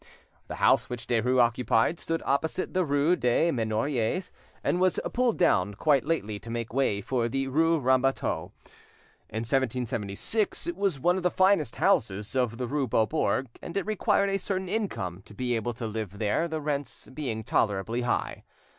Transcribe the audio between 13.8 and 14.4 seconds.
required a